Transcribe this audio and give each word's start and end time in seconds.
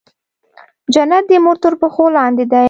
جنت 0.93 1.23
د 1.29 1.31
مور 1.45 1.57
تر 1.63 1.73
پښو 1.81 2.05
لاندې 2.17 2.43
دی 2.51 2.59